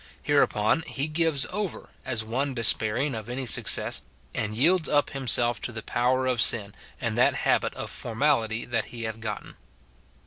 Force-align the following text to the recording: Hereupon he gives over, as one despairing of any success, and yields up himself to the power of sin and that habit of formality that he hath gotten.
Hereupon 0.23 0.81
he 0.87 1.07
gives 1.07 1.45
over, 1.51 1.89
as 2.03 2.23
one 2.23 2.55
despairing 2.55 3.13
of 3.13 3.29
any 3.29 3.45
success, 3.45 4.01
and 4.33 4.55
yields 4.57 4.89
up 4.89 5.11
himself 5.11 5.61
to 5.61 5.71
the 5.71 5.83
power 5.83 6.25
of 6.25 6.41
sin 6.41 6.73
and 6.99 7.15
that 7.19 7.35
habit 7.45 7.75
of 7.75 7.91
formality 7.91 8.65
that 8.65 8.85
he 8.85 9.03
hath 9.03 9.19
gotten. 9.19 9.57